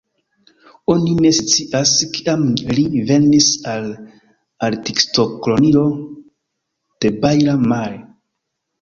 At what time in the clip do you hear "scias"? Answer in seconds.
1.39-1.91